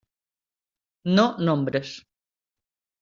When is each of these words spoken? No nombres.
No 1.19 1.27
nombres. 1.45 1.93